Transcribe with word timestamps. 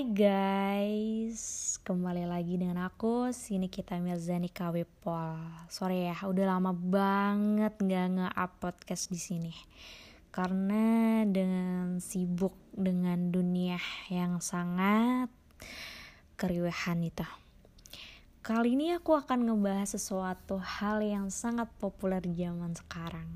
Hai 0.00 0.16
guys, 0.16 1.76
kembali 1.84 2.24
lagi 2.24 2.56
dengan 2.56 2.88
aku 2.88 3.36
Sini 3.36 3.68
kita 3.68 4.00
Mirzani 4.00 4.48
KW. 4.48 4.88
Sorry 5.68 6.08
ya, 6.08 6.16
udah 6.24 6.56
lama 6.56 6.72
banget 6.72 7.76
nggak 7.76 8.06
nge-up 8.16 8.52
podcast 8.64 9.12
di 9.12 9.20
sini. 9.20 9.52
Karena 10.32 11.20
dengan 11.28 12.00
sibuk 12.00 12.56
dengan 12.72 13.28
dunia 13.28 13.76
yang 14.08 14.40
sangat 14.40 15.28
keriuhan 16.40 17.04
itu. 17.04 17.28
Kali 18.40 18.80
ini 18.80 18.96
aku 18.96 19.12
akan 19.20 19.52
ngebahas 19.52 20.00
sesuatu 20.00 20.56
hal 20.64 21.04
yang 21.04 21.28
sangat 21.28 21.68
populer 21.76 22.24
di 22.24 22.40
zaman 22.40 22.72
sekarang. 22.72 23.28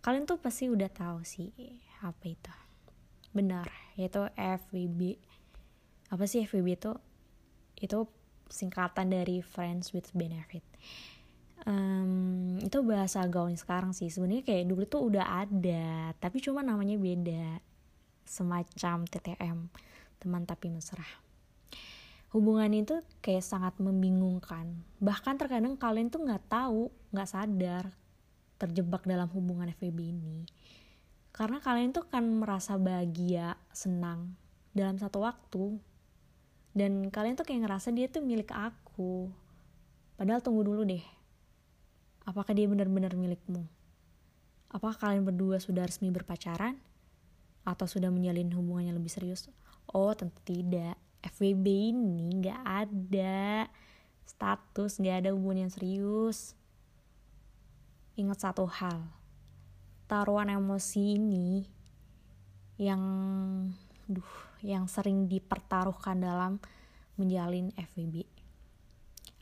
Kalian 0.00 0.24
tuh 0.24 0.40
pasti 0.40 0.72
udah 0.72 0.88
tahu 0.88 1.20
sih 1.28 1.52
apa 2.00 2.24
itu. 2.24 2.52
Benar, 3.36 3.68
yaitu 4.00 4.24
FWB 4.32 5.20
apa 6.14 6.30
sih 6.30 6.46
FWB 6.46 6.78
itu? 6.78 6.92
Itu 7.74 8.06
singkatan 8.46 9.10
dari 9.10 9.42
Friends 9.42 9.90
with 9.90 10.14
Benefit. 10.14 10.62
Um, 11.66 12.54
itu 12.62 12.86
bahasa 12.86 13.26
gaul 13.26 13.50
sekarang 13.58 13.90
sih. 13.90 14.06
Sebenarnya 14.14 14.46
kayak 14.46 14.70
dulu 14.70 14.86
tuh 14.86 15.02
udah 15.10 15.42
ada 15.42 16.14
tapi 16.22 16.38
cuma 16.38 16.62
namanya 16.62 16.94
beda. 16.94 17.58
Semacam 18.22 19.10
TTM 19.10 19.58
teman 20.22 20.46
tapi 20.46 20.70
mesra. 20.70 21.04
Hubungan 22.30 22.70
itu 22.70 23.02
kayak 23.18 23.42
sangat 23.42 23.74
membingungkan. 23.82 24.70
Bahkan 25.02 25.34
terkadang 25.34 25.74
kalian 25.74 26.14
tuh 26.14 26.22
nggak 26.22 26.46
tahu 26.46 26.94
nggak 27.10 27.30
sadar 27.30 27.90
terjebak 28.58 29.02
dalam 29.02 29.26
hubungan 29.34 29.70
FWB 29.74 29.98
ini. 30.14 30.46
Karena 31.34 31.58
kalian 31.58 31.90
tuh 31.90 32.06
kan 32.06 32.22
merasa 32.22 32.78
bahagia 32.78 33.58
senang 33.74 34.38
dalam 34.74 34.98
satu 34.98 35.22
waktu 35.22 35.78
dan 36.74 37.06
kalian 37.14 37.38
tuh 37.38 37.46
kayak 37.46 37.70
ngerasa 37.70 37.94
dia 37.94 38.10
tuh 38.10 38.26
milik 38.26 38.50
aku. 38.50 39.30
Padahal 40.18 40.42
tunggu 40.42 40.66
dulu 40.66 40.82
deh. 40.82 41.02
Apakah 42.26 42.50
dia 42.50 42.66
benar-benar 42.66 43.14
milikmu? 43.14 43.62
Apakah 44.74 44.98
kalian 44.98 45.22
berdua 45.22 45.62
sudah 45.62 45.86
resmi 45.86 46.10
berpacaran? 46.10 46.74
Atau 47.62 47.86
sudah 47.86 48.10
menjalin 48.10 48.50
hubungannya 48.50 48.90
lebih 48.90 49.06
serius? 49.06 49.46
Oh 49.86 50.10
tentu 50.18 50.34
tidak. 50.42 50.98
FWB 51.22 51.94
ini 51.94 52.42
nggak 52.42 52.62
ada. 52.66 53.70
Status 54.26 54.98
nggak 54.98 55.24
ada 55.24 55.30
hubungan 55.30 55.70
yang 55.70 55.72
serius. 55.72 56.58
Ingat 58.18 58.50
satu 58.50 58.66
hal. 58.66 59.06
Taruhan 60.10 60.50
emosi 60.50 61.22
ini 61.22 61.70
yang 62.82 63.02
duh 64.08 64.32
yang 64.64 64.88
sering 64.88 65.28
dipertaruhkan 65.28 66.20
dalam 66.20 66.60
menjalin 67.14 67.70
FWB. 67.76 68.26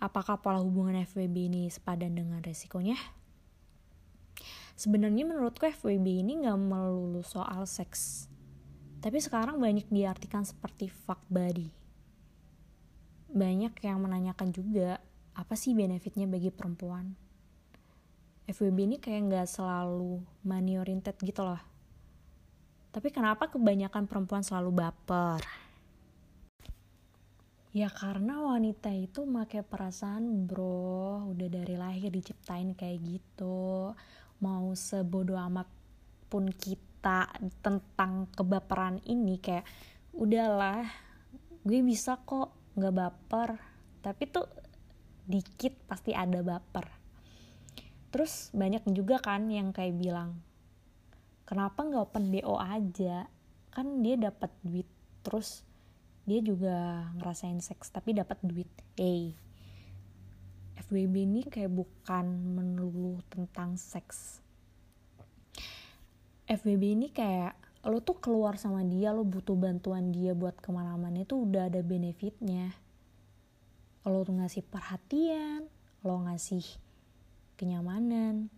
Apakah 0.02 0.42
pola 0.42 0.58
hubungan 0.58 0.98
FWB 1.06 1.36
ini 1.46 1.62
sepadan 1.70 2.18
dengan 2.18 2.42
resikonya? 2.42 2.98
Sebenarnya 4.74 5.22
menurutku 5.22 5.62
FWB 5.62 6.26
ini 6.26 6.42
gak 6.42 6.58
melulu 6.58 7.22
soal 7.22 7.64
seks. 7.70 8.26
Tapi 8.98 9.18
sekarang 9.22 9.62
banyak 9.62 9.86
diartikan 9.90 10.42
seperti 10.42 10.90
fuck 10.90 11.22
body. 11.30 11.70
Banyak 13.30 13.78
yang 13.82 14.02
menanyakan 14.02 14.50
juga, 14.50 14.98
apa 15.38 15.54
sih 15.54 15.72
benefitnya 15.72 16.26
bagi 16.26 16.50
perempuan? 16.50 17.14
FWB 18.50 18.78
ini 18.90 18.96
kayak 18.98 19.30
gak 19.30 19.48
selalu 19.48 20.18
money 20.42 20.82
oriented 20.82 21.14
gitu 21.22 21.46
loh 21.46 21.71
tapi 22.92 23.08
kenapa 23.08 23.48
kebanyakan 23.48 24.04
perempuan 24.04 24.44
selalu 24.44 24.84
baper? 24.84 25.40
Ya 27.72 27.88
karena 27.88 28.44
wanita 28.44 28.92
itu 28.92 29.24
make 29.24 29.64
perasaan 29.64 30.44
bro, 30.44 31.32
udah 31.32 31.48
dari 31.48 31.72
lahir 31.80 32.12
diciptain 32.12 32.76
kayak 32.76 33.00
gitu. 33.00 33.96
Mau 34.44 34.76
sebodoh 34.76 35.40
amat 35.40 35.64
pun 36.28 36.52
kita 36.52 37.32
tentang 37.64 38.28
kebaperan 38.36 39.00
ini 39.08 39.40
kayak 39.40 39.64
udahlah 40.12 40.84
gue 41.64 41.80
bisa 41.80 42.20
kok 42.20 42.52
nggak 42.76 42.94
baper 42.96 43.50
tapi 44.04 44.28
tuh 44.28 44.48
dikit 45.24 45.72
pasti 45.88 46.12
ada 46.12 46.40
baper 46.40 46.88
terus 48.12 48.52
banyak 48.52 48.84
juga 48.92 49.20
kan 49.20 49.48
yang 49.48 49.72
kayak 49.72 49.96
bilang 49.96 50.36
kenapa 51.48 51.82
nggak 51.82 52.04
open 52.10 52.30
BO 52.30 52.56
aja? 52.58 53.26
Kan 53.72 54.04
dia 54.04 54.18
dapat 54.18 54.52
duit 54.62 54.88
terus 55.22 55.62
dia 56.22 56.38
juga 56.38 57.08
ngerasain 57.18 57.58
seks 57.58 57.90
tapi 57.90 58.14
dapat 58.14 58.38
duit. 58.42 58.70
Eh 58.98 59.34
FWB 60.78 61.14
ini 61.24 61.42
kayak 61.46 61.72
bukan 61.72 62.26
melulu 62.58 63.22
tentang 63.30 63.78
seks. 63.78 64.42
FWB 66.46 66.82
ini 66.98 67.08
kayak 67.08 67.54
lo 67.82 67.98
tuh 67.98 68.18
keluar 68.22 68.60
sama 68.60 68.86
dia 68.86 69.10
lo 69.10 69.26
butuh 69.26 69.58
bantuan 69.58 70.14
dia 70.14 70.38
buat 70.38 70.54
ke 70.58 70.70
mana-mana 70.70 71.26
itu 71.26 71.42
udah 71.42 71.70
ada 71.70 71.80
benefitnya. 71.82 72.74
Lo 74.06 74.22
tuh 74.26 74.36
ngasih 74.38 74.62
perhatian 74.66 75.66
lo 76.02 76.18
ngasih 76.26 76.66
kenyamanan 77.54 78.50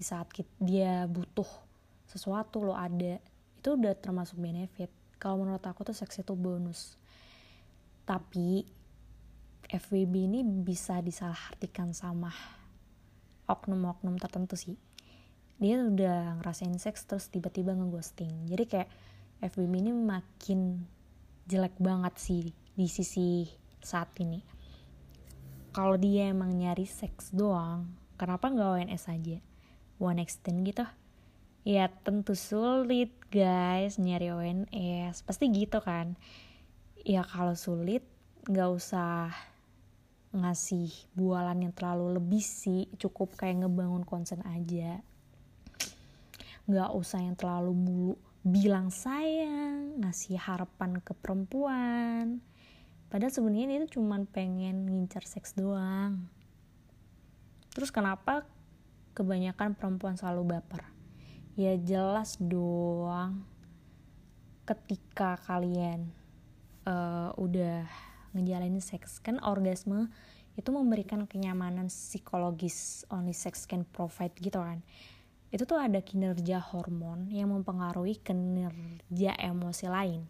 di 0.00 0.02
saat 0.04 0.32
dia 0.56 1.04
butuh 1.04 1.69
sesuatu 2.10 2.58
lo 2.66 2.74
ada 2.74 3.22
itu 3.60 3.68
udah 3.78 3.94
termasuk 3.94 4.34
benefit. 4.42 4.90
Kalau 5.22 5.38
menurut 5.46 5.62
aku 5.62 5.86
tuh 5.86 5.94
seks 5.94 6.18
itu 6.18 6.34
bonus. 6.34 6.98
Tapi 8.02 8.66
FWB 9.70 10.14
ini 10.26 10.40
bisa 10.42 10.98
disalahartikan 10.98 11.94
sama 11.94 12.34
oknum-oknum 13.46 14.18
tertentu 14.18 14.58
sih. 14.58 14.74
Dia 15.62 15.86
udah 15.86 16.40
ngerasain 16.42 16.74
seks 16.82 17.06
terus 17.06 17.30
tiba-tiba 17.30 17.76
ngeghosting. 17.78 18.50
Jadi 18.50 18.64
kayak 18.66 18.90
FWB 19.44 19.72
ini 19.78 19.92
makin 19.94 20.82
jelek 21.46 21.78
banget 21.78 22.18
sih 22.18 22.50
di 22.74 22.86
sisi 22.90 23.46
saat 23.78 24.10
ini. 24.18 24.42
Kalau 25.70 25.94
dia 25.94 26.34
emang 26.34 26.50
nyari 26.58 26.88
seks 26.88 27.30
doang 27.30 27.86
kenapa 28.18 28.50
nggak 28.50 28.70
ONS 28.82 29.04
aja? 29.06 29.38
One 30.02 30.18
extend 30.18 30.66
gitu 30.66 30.82
ya 31.60 31.92
tentu 31.92 32.32
sulit 32.32 33.12
guys 33.28 34.00
nyari 34.00 34.32
ONS 34.32 35.22
pasti 35.28 35.52
gitu 35.52 35.84
kan. 35.84 36.16
Ya 37.04 37.24
kalau 37.24 37.56
sulit 37.56 38.04
nggak 38.48 38.70
usah 38.72 39.32
ngasih 40.30 40.88
bualan 41.12 41.68
yang 41.68 41.74
terlalu 41.76 42.16
lebih 42.16 42.40
sih. 42.40 42.88
Cukup 42.96 43.36
kayak 43.36 43.66
ngebangun 43.66 44.04
konsen 44.08 44.40
aja. 44.48 45.04
Nggak 46.64 46.90
usah 46.96 47.20
yang 47.20 47.36
terlalu 47.36 47.72
mulu 47.76 48.14
bilang 48.40 48.88
sayang 48.88 50.00
ngasih 50.00 50.40
harapan 50.40 50.96
ke 51.04 51.12
perempuan. 51.12 52.40
Padahal 53.10 53.34
sebenarnya 53.34 53.84
itu 53.84 54.00
cuma 54.00 54.22
pengen 54.32 54.86
ngincar 54.86 55.26
seks 55.26 55.52
doang. 55.52 56.24
Terus 57.74 57.90
kenapa 57.92 58.46
kebanyakan 59.18 59.74
perempuan 59.74 60.14
selalu 60.14 60.56
baper 60.56 60.99
ya 61.60 61.76
jelas 61.76 62.40
doang 62.40 63.44
ketika 64.64 65.36
kalian 65.44 66.08
uh, 66.88 67.36
udah 67.36 67.84
ngejalanin 68.32 68.80
seks 68.80 69.20
kan 69.20 69.36
orgasme 69.44 70.08
itu 70.56 70.72
memberikan 70.72 71.28
kenyamanan 71.28 71.92
psikologis 71.92 73.04
only 73.12 73.36
sex 73.36 73.68
can 73.68 73.84
provide 73.84 74.32
gitu 74.40 74.56
kan. 74.56 74.80
Itu 75.52 75.68
tuh 75.68 75.82
ada 75.82 76.00
kinerja 76.00 76.62
hormon 76.62 77.28
yang 77.28 77.52
mempengaruhi 77.52 78.16
kinerja 78.24 79.36
emosi 79.36 79.86
lain. 79.90 80.20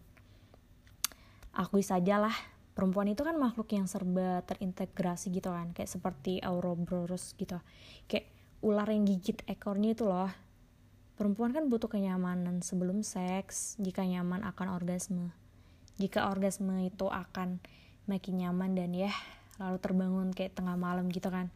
Akui 1.55 1.85
sajalah 1.85 2.33
perempuan 2.75 3.11
itu 3.11 3.21
kan 3.23 3.37
makhluk 3.37 3.71
yang 3.71 3.87
serba 3.87 4.43
terintegrasi 4.47 5.31
gitu 5.31 5.53
kan. 5.53 5.71
Kayak 5.77 5.91
seperti 5.93 6.41
Ouroboros 6.41 7.37
gitu. 7.37 7.59
Kayak 8.09 8.31
ular 8.65 8.87
yang 8.89 9.05
gigit 9.05 9.45
ekornya 9.45 9.93
itu 9.93 10.05
loh 10.05 10.50
Perempuan 11.19 11.51
kan 11.51 11.67
butuh 11.67 11.91
kenyamanan 11.91 12.63
sebelum 12.63 13.03
seks 13.03 13.75
jika 13.77 14.01
nyaman 14.07 14.41
akan 14.47 14.67
orgasme. 14.71 15.35
Jika 15.99 16.31
orgasme 16.31 16.87
itu 16.87 17.11
akan 17.11 17.59
makin 18.09 18.41
nyaman 18.41 18.73
dan 18.73 18.95
ya 18.95 19.11
lalu 19.61 19.77
terbangun 19.77 20.31
kayak 20.33 20.57
tengah 20.57 20.79
malam 20.79 21.11
gitu 21.11 21.29
kan. 21.29 21.51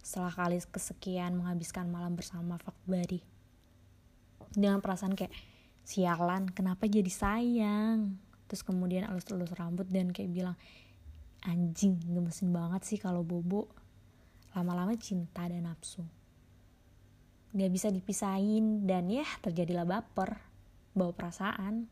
Setelah 0.00 0.32
kali 0.32 0.62
kesekian 0.62 1.36
menghabiskan 1.36 1.90
malam 1.90 2.14
bersama 2.14 2.56
buddy. 2.88 3.20
Dengan 4.54 4.78
perasaan 4.78 5.18
kayak 5.18 5.34
sialan 5.82 6.48
kenapa 6.48 6.86
jadi 6.86 7.10
sayang. 7.10 8.16
Terus 8.48 8.62
kemudian 8.62 9.10
elus-elus 9.10 9.52
rambut 9.58 9.90
dan 9.90 10.14
kayak 10.14 10.30
bilang 10.32 10.56
anjing 11.44 12.00
gemesin 12.08 12.54
banget 12.54 12.86
sih 12.86 12.96
kalau 12.96 13.20
bobo. 13.26 13.68
Lama-lama 14.54 14.94
cinta 14.96 15.44
dan 15.50 15.66
nafsu 15.66 16.06
gak 17.54 17.70
bisa 17.70 17.86
dipisahin 17.94 18.82
dan 18.82 19.06
ya 19.06 19.22
terjadilah 19.38 19.86
baper 19.86 20.42
bawa 20.90 21.14
perasaan. 21.14 21.86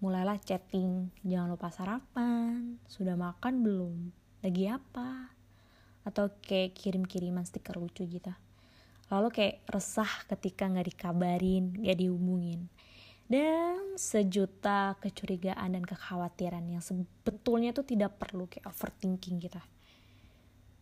Mulailah 0.00 0.40
chatting 0.40 1.12
jangan 1.20 1.52
lupa 1.52 1.68
sarapan 1.68 2.80
sudah 2.88 3.12
makan 3.12 3.60
belum? 3.60 3.96
Lagi 4.40 4.72
apa? 4.72 5.36
Atau 6.08 6.32
kayak 6.40 6.72
kirim-kiriman 6.72 7.44
stiker 7.44 7.76
lucu 7.76 8.08
gitu. 8.08 8.32
Lalu 9.12 9.28
kayak 9.28 9.60
resah 9.68 10.08
ketika 10.24 10.64
nggak 10.64 10.96
dikabarin 10.96 11.76
nggak 11.76 12.00
dihubungin. 12.00 12.72
Dan 13.28 14.00
sejuta 14.00 14.96
kecurigaan 14.98 15.76
dan 15.76 15.84
kekhawatiran 15.84 16.64
yang 16.66 16.82
sebetulnya 16.82 17.76
tuh 17.76 17.84
tidak 17.84 18.16
perlu 18.16 18.48
kayak 18.48 18.66
overthinking 18.66 19.38
kita. 19.38 19.60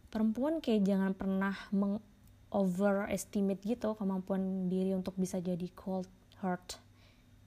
Perempuan 0.08 0.62
kayak 0.62 0.86
jangan 0.86 1.12
pernah 1.12 1.52
meng 1.74 2.00
overestimate 2.48 3.60
gitu 3.60 3.92
kemampuan 3.92 4.72
diri 4.72 4.96
untuk 4.96 5.12
bisa 5.20 5.36
jadi 5.36 5.68
cold 5.76 6.08
heart 6.40 6.80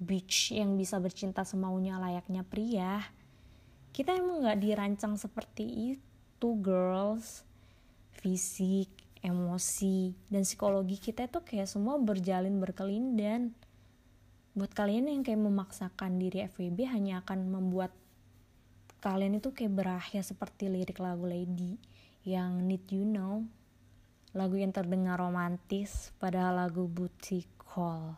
bitch 0.01 0.57
yang 0.57 0.77
bisa 0.77 0.97
bercinta 0.97 1.45
semaunya 1.45 2.01
layaknya 2.01 2.41
pria. 2.41 3.05
Kita 3.93 4.17
emang 4.17 4.41
nggak 4.45 4.61
dirancang 4.61 5.13
seperti 5.17 5.95
itu 5.97 6.49
girls. 6.57 7.45
Fisik 8.21 8.89
emosi 9.21 10.17
dan 10.33 10.41
psikologi 10.41 10.97
kita 10.97 11.29
tuh 11.29 11.45
kayak 11.45 11.69
semua 11.69 12.01
berjalin 12.01 12.57
berkelindan. 12.57 13.53
Buat 14.57 14.73
kalian 14.73 15.07
yang 15.07 15.21
kayak 15.21 15.41
memaksakan 15.41 16.17
diri 16.17 16.49
FWB 16.49 16.89
hanya 16.89 17.21
akan 17.23 17.49
membuat 17.49 17.93
kalian 19.01 19.41
itu 19.41 19.53
kayak 19.53 19.73
berakhir 19.73 20.21
seperti 20.21 20.69
lirik 20.69 21.01
lagu 21.01 21.25
Lady 21.25 21.77
yang 22.21 22.61
Need 22.65 22.85
You 22.93 23.05
Know 23.07 23.60
lagu 24.31 24.55
yang 24.55 24.71
terdengar 24.71 25.19
romantis 25.19 26.15
padahal 26.19 26.67
lagu 26.67 26.87
booty 26.87 27.43
call 27.59 28.15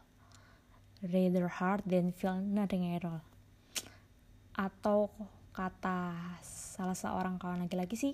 rather 1.01 1.49
hard 1.49 1.81
than 1.85 2.13
feel 2.13 2.37
nothing 2.39 2.93
at 2.93 3.03
all 3.05 3.21
atau 4.53 5.09
kata 5.53 6.13
salah 6.45 6.97
seorang 6.97 7.41
kawan 7.41 7.65
laki-laki 7.65 7.97
sih 7.97 8.13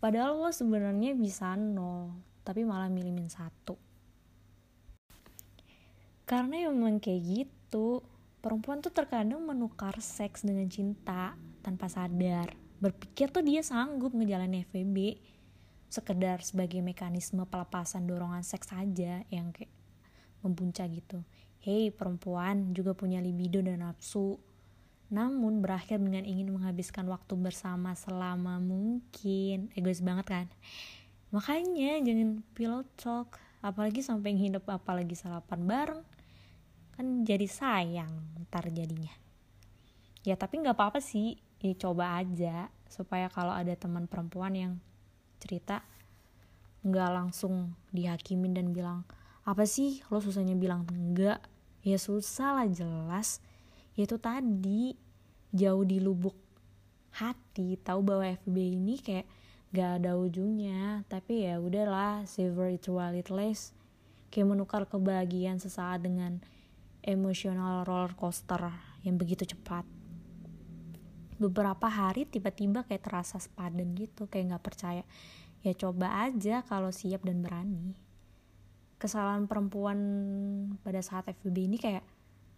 padahal 0.00 0.40
lo 0.40 0.50
sebenarnya 0.52 1.12
bisa 1.16 1.56
nol 1.56 2.34
tapi 2.44 2.62
malah 2.62 2.92
milimin 2.92 3.32
satu. 3.32 3.74
Karena 6.28 6.68
memang 6.68 7.00
kayak 7.00 7.20
gitu 7.24 8.04
perempuan 8.44 8.84
tuh 8.84 8.92
terkadang 8.92 9.40
menukar 9.40 9.96
seks 9.98 10.44
dengan 10.44 10.68
cinta 10.68 11.32
tanpa 11.64 11.88
sadar. 11.88 12.52
Berpikir 12.78 13.32
tuh 13.32 13.40
dia 13.40 13.64
sanggup 13.64 14.12
ngejalanin 14.12 14.68
FVB 14.68 14.96
sekedar 15.94 16.42
sebagai 16.42 16.82
mekanisme 16.82 17.46
pelepasan 17.46 18.10
dorongan 18.10 18.42
seks 18.42 18.74
saja 18.74 19.22
yang 19.30 19.54
kayak 19.54 19.70
membuncah 20.42 20.90
gitu. 20.90 21.22
Hei 21.62 21.94
perempuan 21.94 22.74
juga 22.74 22.98
punya 22.98 23.22
libido 23.22 23.62
dan 23.62 23.86
nafsu. 23.86 24.42
Namun 25.14 25.62
berakhir 25.62 26.02
dengan 26.02 26.26
ingin 26.26 26.50
menghabiskan 26.50 27.06
waktu 27.06 27.38
bersama 27.38 27.94
selama 27.94 28.58
mungkin. 28.58 29.70
Egois 29.78 30.02
banget 30.02 30.26
kan? 30.26 30.46
Makanya 31.30 32.02
jangan 32.02 32.42
pillow 32.58 32.82
talk. 32.98 33.38
Apalagi 33.62 34.02
sampai 34.02 34.34
nginep 34.34 34.66
apalagi 34.66 35.14
sarapan 35.16 35.62
bareng 35.64 36.02
kan 36.94 37.26
jadi 37.26 37.48
sayang 37.48 38.12
ntar 38.44 38.68
jadinya. 38.74 39.14
Ya 40.26 40.34
tapi 40.34 40.58
nggak 40.58 40.74
apa-apa 40.74 40.98
sih. 40.98 41.38
Ya 41.64 41.72
coba 41.80 42.20
aja 42.20 42.68
supaya 42.90 43.32
kalau 43.32 43.56
ada 43.56 43.72
teman 43.72 44.04
perempuan 44.04 44.52
yang 44.52 44.72
cerita 45.44 45.84
nggak 46.84 47.10
langsung 47.12 47.72
dihakimin 47.92 48.56
dan 48.56 48.72
bilang 48.72 49.04
apa 49.44 49.68
sih 49.68 50.00
lo 50.08 50.24
susahnya 50.24 50.56
bilang 50.56 50.88
enggak? 50.88 51.40
Ya 51.84 52.00
susah 52.00 52.56
lah 52.56 52.66
jelas. 52.68 53.44
Ya 53.92 54.08
itu 54.08 54.16
tadi 54.16 54.96
jauh 55.52 55.84
di 55.84 56.00
lubuk 56.00 56.32
hati 57.12 57.76
tahu 57.78 58.00
bahwa 58.00 58.24
FB 58.24 58.56
ini 58.56 58.96
kayak 58.98 59.28
gak 59.76 60.00
ada 60.00 60.16
ujungnya. 60.16 61.04
Tapi 61.12 61.44
ya 61.44 61.60
udahlah 61.60 62.24
savor 62.24 62.72
it 62.72 62.88
while 62.88 63.12
it 63.12 63.28
lasts 63.28 63.76
kayak 64.32 64.48
menukar 64.50 64.88
kebahagiaan 64.88 65.60
sesaat 65.60 66.02
dengan 66.02 66.40
emosional 67.04 67.84
roller 67.84 68.16
coaster 68.16 68.72
yang 69.04 69.20
begitu 69.20 69.44
cepat 69.44 69.84
beberapa 71.36 71.90
hari 71.90 72.26
tiba-tiba 72.28 72.86
kayak 72.86 73.04
terasa 73.04 73.42
sepadan 73.42 73.94
gitu 73.98 74.30
kayak 74.30 74.54
nggak 74.54 74.64
percaya. 74.64 75.04
Ya 75.64 75.72
coba 75.74 76.28
aja 76.28 76.62
kalau 76.66 76.92
siap 76.92 77.24
dan 77.24 77.40
berani. 77.40 77.96
Kesalahan 79.00 79.48
perempuan 79.50 79.98
pada 80.84 81.00
saat 81.02 81.28
FBB 81.28 81.56
ini 81.66 81.76
kayak 81.80 82.04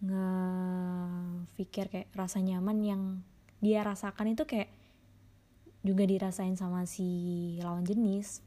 ngefikir 0.04 1.88
kayak 1.88 2.08
rasa 2.12 2.44
nyaman 2.44 2.78
yang 2.84 3.02
dia 3.64 3.80
rasakan 3.80 4.36
itu 4.36 4.44
kayak 4.44 4.68
juga 5.80 6.04
dirasain 6.04 6.58
sama 6.58 6.84
si 6.84 7.56
lawan 7.62 7.86
jenis. 7.86 8.42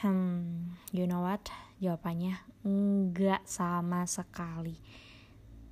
Hmm 0.00 0.72
you 0.94 1.04
know 1.04 1.20
what? 1.26 1.42
Jawabannya 1.82 2.38
enggak 2.64 3.42
sama 3.46 4.06
sekali 4.08 4.78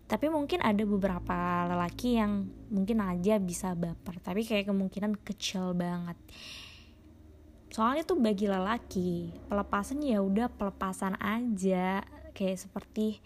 tapi 0.07 0.31
mungkin 0.31 0.63
ada 0.63 0.87
beberapa 0.87 1.67
lelaki 1.67 2.23
yang 2.23 2.47
mungkin 2.71 3.03
aja 3.03 3.43
bisa 3.43 3.75
baper 3.75 4.23
tapi 4.23 4.47
kayak 4.47 4.71
kemungkinan 4.71 5.19
kecil 5.27 5.75
banget. 5.75 6.15
Soalnya 7.75 8.07
tuh 8.07 8.17
bagi 8.17 8.47
lelaki 8.47 9.35
pelepasan 9.51 10.01
ya 10.01 10.23
udah 10.23 10.47
pelepasan 10.49 11.19
aja. 11.19 12.07
Kayak 12.33 12.63
seperti 12.63 13.19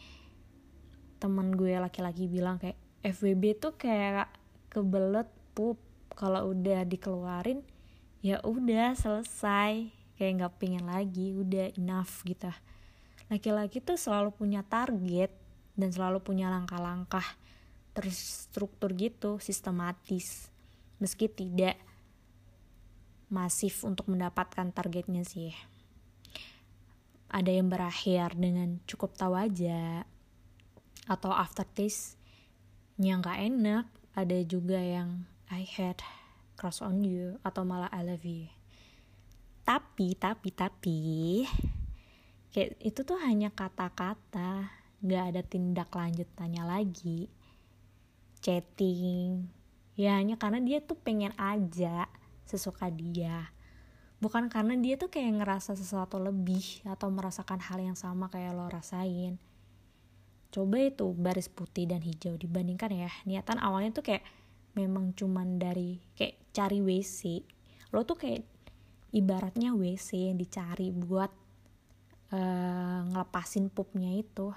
teman 1.20 1.52
gue 1.52 1.76
laki-laki 1.76 2.24
bilang 2.26 2.56
kayak 2.56 2.80
FWB 3.04 3.60
tuh 3.60 3.76
kayak 3.76 4.32
kebelet 4.72 5.28
pup. 5.52 5.76
Kalau 6.16 6.52
udah 6.56 6.82
dikeluarin 6.88 7.60
ya 8.24 8.40
udah 8.40 8.96
selesai. 8.96 9.92
Kayak 10.16 10.32
nggak 10.42 10.54
pengen 10.56 10.84
lagi 10.88 11.36
udah 11.36 11.76
enough 11.76 12.24
gitu. 12.24 12.48
Laki-laki 13.28 13.84
tuh 13.84 14.00
selalu 14.00 14.32
punya 14.32 14.64
target 14.64 15.30
dan 15.74 15.90
selalu 15.90 16.22
punya 16.22 16.50
langkah-langkah 16.50 17.24
terstruktur 17.94 18.94
gitu, 18.94 19.42
sistematis. 19.42 20.48
Meski 21.02 21.26
tidak 21.26 21.80
masif 23.30 23.86
untuk 23.86 24.10
mendapatkan 24.10 24.74
targetnya 24.74 25.22
sih. 25.22 25.54
Ada 27.30 27.62
yang 27.62 27.70
berakhir 27.70 28.34
dengan 28.34 28.82
cukup 28.90 29.14
tahu 29.14 29.38
aja 29.38 30.02
atau 31.06 31.30
aftertaste 31.30 32.18
yang 32.98 33.22
gak 33.22 33.38
enak. 33.38 33.86
Ada 34.18 34.42
juga 34.42 34.82
yang 34.82 35.24
I 35.46 35.62
had 35.62 36.02
crush 36.58 36.82
on 36.82 37.06
you 37.06 37.38
atau 37.46 37.62
malah 37.62 37.88
I 37.94 38.02
love 38.02 38.26
you. 38.26 38.50
Tapi, 39.62 40.18
tapi, 40.18 40.50
tapi 40.50 41.00
kayak 42.50 42.82
itu 42.82 43.06
tuh 43.06 43.22
hanya 43.22 43.54
kata-kata 43.54 44.79
nggak 45.00 45.24
ada 45.34 45.42
tindak 45.44 45.88
lanjutannya 45.92 46.64
lagi. 46.64 47.28
Chatting. 48.40 49.48
Ya 49.96 50.16
hanya 50.16 50.40
karena 50.40 50.64
dia 50.64 50.80
tuh 50.80 50.96
pengen 50.96 51.36
aja 51.36 52.08
sesuka 52.48 52.88
dia. 52.88 53.52
Bukan 54.20 54.52
karena 54.52 54.76
dia 54.76 55.00
tuh 55.00 55.08
kayak 55.08 55.40
ngerasa 55.40 55.76
sesuatu 55.76 56.20
lebih 56.20 56.84
atau 56.84 57.08
merasakan 57.08 57.60
hal 57.60 57.80
yang 57.80 57.96
sama 57.96 58.28
kayak 58.28 58.52
lo 58.52 58.68
rasain. 58.68 59.40
Coba 60.52 60.76
itu 60.82 61.08
baris 61.16 61.48
putih 61.48 61.88
dan 61.88 62.04
hijau 62.04 62.36
dibandingkan 62.36 62.92
ya. 62.92 63.10
Niatan 63.24 63.56
awalnya 63.60 63.96
tuh 63.96 64.04
kayak 64.04 64.24
memang 64.74 65.16
cuman 65.16 65.58
dari 65.58 65.98
kayak 66.14 66.54
cari 66.54 66.78
WC 66.78 67.42
lo 67.90 68.06
tuh 68.06 68.18
kayak 68.18 68.46
ibaratnya 69.10 69.74
WC 69.74 70.30
yang 70.30 70.38
dicari 70.38 70.94
buat 70.94 71.30
uh, 72.30 73.00
ngelepasin 73.10 73.66
pupnya 73.70 74.14
itu 74.14 74.54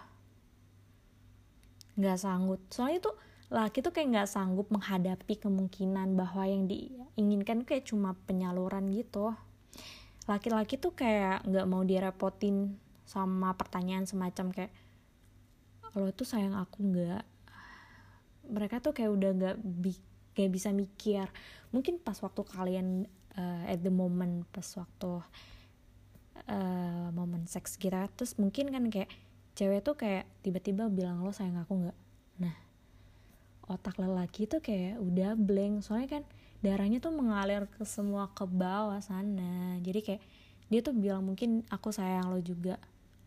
nggak 1.98 2.18
sanggup. 2.18 2.62
Soalnya 2.70 3.00
tuh 3.10 3.16
laki 3.54 3.86
tuh 3.86 3.94
kayak 3.94 4.08
nggak 4.14 4.30
sanggup 4.30 4.68
menghadapi 4.74 5.38
kemungkinan 5.38 6.18
bahwa 6.18 6.44
yang 6.50 6.66
diinginkan 6.66 7.68
kayak 7.68 7.86
cuma 7.86 8.18
penyaluran 8.26 8.90
gitu. 8.90 9.34
Laki-laki 10.26 10.80
tuh 10.80 10.96
kayak 10.96 11.46
nggak 11.46 11.68
mau 11.68 11.84
direpotin 11.84 12.80
sama 13.04 13.54
pertanyaan 13.54 14.08
semacam 14.08 14.50
kayak 14.50 14.74
lo 15.94 16.10
tuh 16.10 16.26
sayang 16.26 16.58
aku 16.58 16.82
nggak? 16.82 17.24
Mereka 18.50 18.82
tuh 18.82 18.96
kayak 18.98 19.12
udah 19.14 19.32
nggak 19.36 19.56
bi 19.62 19.94
kayak 20.34 20.52
bisa 20.52 20.74
mikir. 20.74 21.30
Mungkin 21.70 22.02
pas 22.02 22.18
waktu 22.26 22.42
kalian 22.42 23.06
uh, 23.38 23.64
at 23.70 23.82
the 23.86 23.94
moment 23.94 24.46
pas 24.50 24.66
waktu 24.78 25.22
uh, 26.50 27.08
momen 27.14 27.46
seks 27.46 27.78
gitu 27.78 27.94
terus 28.18 28.38
mungkin 28.38 28.70
kan 28.74 28.90
kayak 28.90 29.10
cewek 29.54 29.86
tuh 29.86 29.96
kayak 29.98 30.26
tiba-tiba 30.42 30.90
bilang 30.90 31.22
lo 31.22 31.30
sayang 31.30 31.62
aku 31.62 31.88
nggak? 31.88 31.98
Nah 32.42 32.56
otak 33.70 33.96
lelaki 33.96 34.50
tuh 34.50 34.60
kayak 34.60 35.00
udah 35.00 35.38
blank. 35.38 35.86
Soalnya 35.86 36.20
kan 36.20 36.24
darahnya 36.60 37.00
tuh 37.00 37.14
mengalir 37.14 37.68
ke 37.70 37.84
semua 37.88 38.30
ke 38.32 38.44
bawah 38.44 39.00
sana. 39.00 39.80
Jadi 39.80 40.00
kayak 40.04 40.22
dia 40.68 40.80
tuh 40.82 40.96
bilang 40.96 41.24
mungkin 41.24 41.64
aku 41.70 41.94
sayang 41.94 42.34
lo 42.34 42.40
juga. 42.42 42.82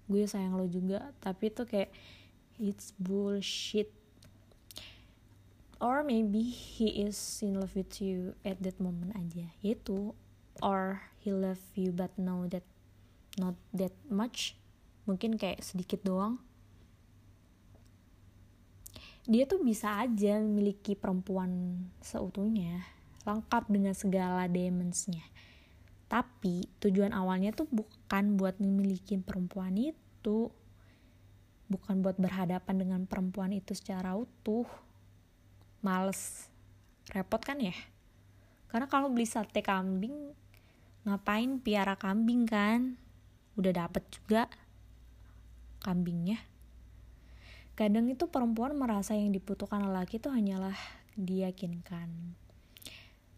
Gue 0.07 0.27
sayang 0.27 0.59
lo 0.59 0.67
juga. 0.69 1.15
Tapi 1.23 1.51
tuh 1.53 1.67
kayak 1.67 1.91
it's 2.61 2.93
bullshit. 3.01 3.93
Or 5.77 6.01
maybe 6.01 6.41
he 6.41 7.05
is 7.05 7.21
in 7.45 7.61
love 7.61 7.77
with 7.77 8.01
you 8.01 8.33
at 8.49 8.57
that 8.65 8.81
moment 8.81 9.13
aja. 9.13 9.53
Itu 9.61 10.17
or 10.65 11.05
he 11.21 11.29
love 11.29 11.61
you 11.77 11.93
but 11.93 12.09
know 12.17 12.49
that 12.49 12.65
not 13.37 13.53
that 13.77 13.93
much 14.09 14.57
mungkin 15.07 15.39
kayak 15.39 15.63
sedikit 15.63 16.03
doang. 16.03 16.43
Dia 19.27 19.43
tuh 19.47 19.59
bisa 19.59 20.07
aja 20.07 20.39
memiliki 20.39 20.95
perempuan 20.95 21.83
seutuhnya 21.99 22.87
lengkap 23.27 23.67
dengan 23.67 23.91
segala 23.91 24.47
demonsnya. 24.47 25.27
Tapi 26.07 26.71
tujuan 26.79 27.11
awalnya 27.11 27.51
tuh 27.51 27.67
bukan 27.67 28.39
buat 28.39 28.63
memiliki 28.63 29.19
perempuan 29.19 29.75
itu. 29.75 30.55
Bukan 31.67 31.99
buat 31.99 32.15
berhadapan 32.23 32.87
dengan 32.87 33.01
perempuan 33.11 33.51
itu 33.51 33.75
secara 33.75 34.15
utuh. 34.15 34.67
Males. 35.83 36.47
Repot 37.11 37.43
kan 37.43 37.59
ya? 37.59 37.75
Karena 38.71 38.87
kalau 38.87 39.11
beli 39.11 39.27
sate 39.27 39.63
kambing 39.63 40.31
ngapain 41.03 41.59
piara 41.59 41.99
kambing 41.99 42.47
kan? 42.47 42.95
Udah 43.59 43.75
dapet 43.75 44.07
juga 44.15 44.47
kambingnya. 45.87 46.43
Kadang 47.79 48.11
itu 48.11 48.27
perempuan 48.27 48.75
merasa 48.75 49.15
yang 49.15 49.31
dibutuhkan 49.31 49.87
lelaki 49.87 50.19
itu 50.19 50.27
hanyalah 50.27 50.75
diyakinkan. 51.15 52.11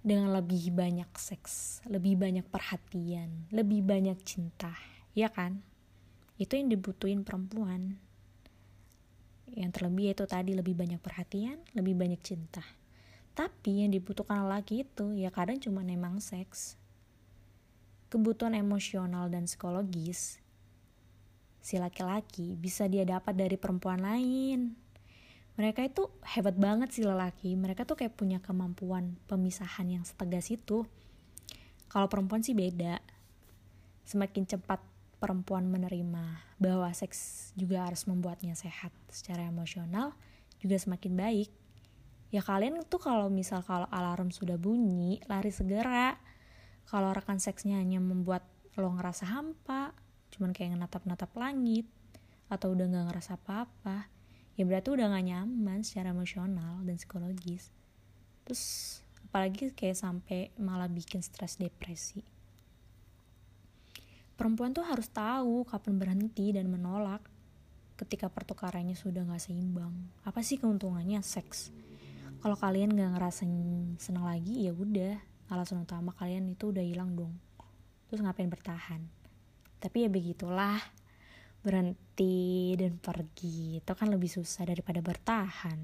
Dengan 0.01 0.33
lebih 0.33 0.73
banyak 0.73 1.11
seks, 1.21 1.85
lebih 1.85 2.17
banyak 2.17 2.47
perhatian, 2.49 3.51
lebih 3.53 3.85
banyak 3.85 4.17
cinta, 4.25 4.73
ya 5.13 5.29
kan? 5.29 5.61
Itu 6.41 6.57
yang 6.57 6.73
dibutuhin 6.73 7.27
perempuan. 7.27 7.99
Yang 9.53 9.71
terlebih 9.75 10.15
itu 10.15 10.25
tadi 10.25 10.55
lebih 10.55 10.79
banyak 10.79 11.03
perhatian 11.03 11.59
lebih 11.75 11.99
banyak 11.99 12.23
cinta. 12.23 12.63
Tapi 13.35 13.83
yang 13.83 13.91
dibutuhkan 13.91 14.47
laki 14.47 14.87
itu 14.87 15.19
ya 15.19 15.35
kadang 15.35 15.59
cuma 15.59 15.83
memang 15.83 16.23
seks. 16.23 16.79
Kebutuhan 18.07 18.55
emosional 18.55 19.29
dan 19.29 19.51
psikologis 19.51 20.39
si 21.69 21.77
laki-laki 21.77 22.57
bisa 22.57 22.89
dia 22.89 23.05
dapat 23.05 23.37
dari 23.37 23.61
perempuan 23.61 24.01
lain 24.01 24.73
mereka 25.61 25.85
itu 25.85 26.09
hebat 26.25 26.57
banget 26.57 26.89
sih 26.97 27.05
lelaki 27.05 27.53
mereka 27.61 27.85
tuh 27.85 28.01
kayak 28.01 28.17
punya 28.17 28.41
kemampuan 28.41 29.21
pemisahan 29.29 29.93
yang 29.93 30.05
setegas 30.09 30.49
itu 30.49 30.89
kalau 31.93 32.09
perempuan 32.09 32.41
sih 32.41 32.57
beda 32.57 33.05
semakin 34.09 34.49
cepat 34.49 34.81
perempuan 35.21 35.69
menerima 35.69 36.57
bahwa 36.57 36.89
seks 36.95 37.53
juga 37.59 37.85
harus 37.85 38.07
membuatnya 38.09 38.55
sehat 38.55 38.95
secara 39.13 39.45
emosional 39.45 40.15
juga 40.63 40.79
semakin 40.79 41.13
baik. 41.15 41.51
Ya 42.29 42.45
kalian 42.45 42.85
tuh 42.87 43.01
kalau 43.03 43.29
misal 43.33 43.65
kalau 43.65 43.89
alarm 43.91 44.31
sudah 44.31 44.61
bunyi, 44.61 45.19
lari 45.27 45.51
segera. 45.51 46.19
Kalau 46.89 47.13
rekan 47.13 47.37
seksnya 47.37 47.81
hanya 47.81 48.01
membuat 48.01 48.47
lo 48.79 48.95
ngerasa 48.95 49.29
hampa, 49.29 49.93
cuman 50.39 50.55
kayak 50.55 50.79
natap-natap 50.79 51.35
langit, 51.35 51.91
atau 52.47 52.73
udah 52.79 52.87
gak 52.87 53.07
ngerasa 53.11 53.35
apa-apa, 53.35 54.07
ya 54.55 54.63
berarti 54.63 54.95
udah 54.95 55.11
gak 55.11 55.27
nyaman 55.27 55.83
secara 55.83 56.15
emosional 56.15 56.81
dan 56.87 56.95
psikologis. 56.95 57.75
Terus 58.47 58.63
apalagi 59.27 59.75
kayak 59.75 59.99
sampai 59.99 60.55
malah 60.57 60.89
bikin 60.89 61.21
stres 61.21 61.59
depresi 61.59 62.39
perempuan 64.39 64.71
tuh 64.71 64.87
harus 64.87 65.11
tahu 65.11 65.67
kapan 65.67 65.99
berhenti 65.99 66.55
dan 66.55 66.71
menolak 66.71 67.19
ketika 67.99 68.31
pertukarannya 68.31 68.95
sudah 68.95 69.27
gak 69.27 69.43
seimbang. 69.43 69.91
Apa 70.23 70.47
sih 70.47 70.63
keuntungannya 70.63 71.19
seks? 71.27 71.75
Kalau 72.39 72.55
kalian 72.55 72.95
gak 72.95 73.19
ngerasa 73.19 73.43
senang 73.99 74.31
lagi, 74.31 74.71
ya 74.71 74.71
udah 74.71 75.19
alasan 75.51 75.83
utama 75.83 76.15
kalian 76.15 76.55
itu 76.55 76.71
udah 76.71 76.87
hilang 76.87 77.19
dong. 77.19 77.35
Terus 78.07 78.23
ngapain 78.23 78.47
bertahan? 78.47 79.03
Tapi 79.79 80.07
ya 80.07 80.11
begitulah, 80.11 80.79
berhenti 81.63 82.75
dan 82.75 82.99
pergi 82.99 83.79
itu 83.79 83.93
kan 83.95 84.11
lebih 84.11 84.31
susah 84.31 84.67
daripada 84.67 84.99
bertahan. 85.03 85.79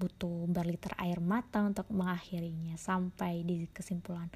Butuh 0.00 0.48
berliter 0.48 0.96
air 0.96 1.20
mata 1.20 1.60
untuk 1.62 1.90
mengakhirinya 1.92 2.78
sampai 2.80 3.44
di 3.44 3.68
kesimpulan. 3.70 4.32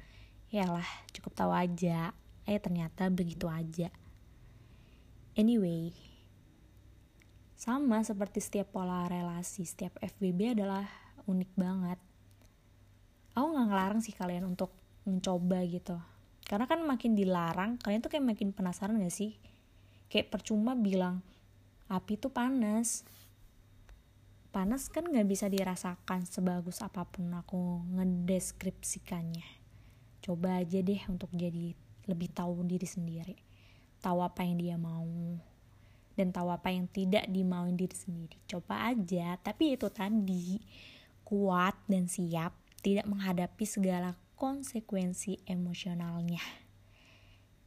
Yalah, 0.53 0.85
cukup 1.11 1.33
tahu 1.33 1.51
aja 1.51 2.13
eh 2.45 2.61
ternyata 2.61 3.09
begitu 3.09 3.49
aja 3.49 3.89
anyway 5.33 5.89
sama 7.57 8.05
seperti 8.05 8.37
setiap 8.37 8.69
pola 8.69 9.09
relasi 9.09 9.65
setiap 9.65 9.97
FBB 9.97 10.53
adalah 10.53 10.85
unik 11.25 11.51
banget 11.57 11.99
aku 13.33 13.45
nggak 13.49 13.67
ngelarang 13.73 14.01
sih 14.05 14.13
kalian 14.13 14.45
untuk 14.45 14.69
mencoba 15.09 15.65
gitu 15.65 15.97
karena 16.45 16.69
kan 16.69 16.85
makin 16.85 17.17
dilarang 17.17 17.81
kalian 17.81 18.05
tuh 18.05 18.13
kayak 18.13 18.25
makin 18.25 18.53
penasaran 18.53 19.01
gak 19.01 19.13
sih? 19.13 19.33
Kayak 20.07 20.29
percuma 20.29 20.77
bilang 20.77 21.25
api 21.89 22.21
tuh 22.21 22.29
panas. 22.29 23.01
Panas 24.53 24.87
kan 24.87 25.03
nggak 25.03 25.27
bisa 25.27 25.51
dirasakan 25.51 26.23
sebagus 26.23 26.79
apa 26.79 27.03
pun 27.03 27.27
aku 27.35 27.83
ngedeskripsikannya. 27.91 29.43
Coba 30.23 30.63
aja 30.63 30.79
deh 30.79 31.01
untuk 31.11 31.27
jadi 31.35 31.75
lebih 32.07 32.31
tahu 32.31 32.63
diri 32.63 32.87
sendiri. 32.87 33.35
Tahu 33.99 34.23
apa 34.23 34.47
yang 34.47 34.55
dia 34.55 34.77
mau 34.79 35.03
dan 36.15 36.31
tahu 36.31 36.47
apa 36.47 36.71
yang 36.71 36.87
tidak 36.87 37.27
dimauin 37.27 37.75
diri 37.75 37.91
sendiri. 37.91 38.39
Coba 38.47 38.95
aja 38.95 39.35
tapi 39.43 39.75
itu 39.75 39.91
tadi 39.91 40.61
kuat 41.27 41.75
dan 41.89 42.07
siap 42.07 42.55
tidak 42.79 43.09
menghadapi 43.09 43.65
segala 43.67 44.15
konsekuensi 44.35 45.43
emosionalnya. 45.47 46.43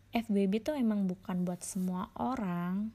FBB 0.08 0.64
itu 0.64 0.72
emang 0.72 1.04
bukan 1.04 1.44
buat 1.44 1.60
semua 1.60 2.12
orang. 2.16 2.92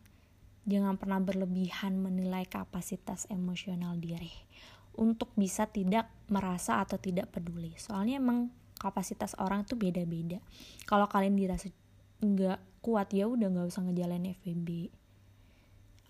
Jangan 0.64 0.96
pernah 0.96 1.20
berlebihan 1.20 2.00
menilai 2.00 2.48
kapasitas 2.48 3.28
emosional 3.28 4.00
diri 4.00 4.32
untuk 4.96 5.34
bisa 5.36 5.68
tidak 5.68 6.08
merasa 6.32 6.80
atau 6.80 6.96
tidak 6.98 7.30
peduli. 7.34 7.76
Soalnya 7.76 8.18
emang 8.18 8.50
kapasitas 8.80 9.36
orang 9.38 9.68
tuh 9.68 9.76
beda-beda. 9.76 10.40
Kalau 10.88 11.06
kalian 11.06 11.36
dirasa 11.36 11.68
nggak 12.24 12.84
kuat 12.84 13.12
ya 13.12 13.28
udah 13.28 13.48
nggak 13.52 13.68
usah 13.68 13.84
ngejalanin 13.84 14.36
FVB 14.40 14.92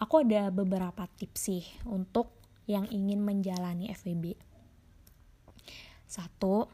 aku 0.03 0.25
ada 0.25 0.51
beberapa 0.51 1.07
tips 1.15 1.39
sih 1.39 1.63
untuk 1.87 2.33
yang 2.67 2.83
ingin 2.91 3.23
menjalani 3.23 3.87
FVB 3.93 4.35
satu 6.09 6.67